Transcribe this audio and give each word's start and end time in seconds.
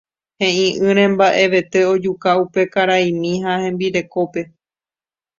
he'i'ỹre 0.39 1.03
mba'evete 1.13 1.79
ojuka 1.93 2.29
upe 2.43 2.61
karaimi 2.73 3.31
ha 3.43 3.53
hembirekópe. 3.63 4.41